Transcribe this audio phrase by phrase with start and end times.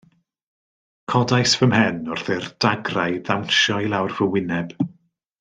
[1.11, 4.75] Codais fy mhen wrth i'r dagrau ddawnsio i lawr fy wyneb.